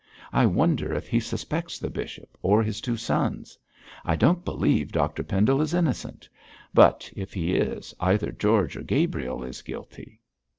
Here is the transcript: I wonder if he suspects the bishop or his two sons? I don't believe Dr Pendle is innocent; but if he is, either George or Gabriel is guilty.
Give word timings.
I 0.33 0.47
wonder 0.47 0.91
if 0.95 1.07
he 1.07 1.19
suspects 1.19 1.77
the 1.77 1.91
bishop 1.91 2.35
or 2.41 2.63
his 2.63 2.81
two 2.81 2.97
sons? 2.97 3.55
I 4.03 4.15
don't 4.15 4.43
believe 4.43 4.91
Dr 4.91 5.21
Pendle 5.21 5.61
is 5.61 5.75
innocent; 5.75 6.27
but 6.73 7.13
if 7.15 7.35
he 7.35 7.53
is, 7.53 7.93
either 7.99 8.31
George 8.31 8.75
or 8.75 8.81
Gabriel 8.81 9.43
is 9.43 9.61
guilty. 9.61 10.19